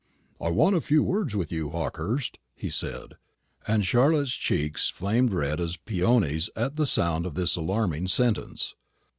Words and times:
"I 0.41 0.49
want 0.49 0.75
a 0.75 0.81
few 0.81 1.03
words 1.03 1.35
with 1.35 1.51
you, 1.51 1.69
Hawkehurst," 1.69 2.39
he 2.55 2.71
said; 2.71 3.17
and 3.67 3.85
Charlotte's 3.85 4.33
cheeks 4.33 4.89
flamed 4.89 5.31
red 5.31 5.59
as 5.61 5.77
peonies 5.77 6.49
at 6.55 6.75
sound 6.87 7.27
of 7.27 7.35
this 7.35 7.55
alarming 7.55 8.07
sentence. 8.07 8.73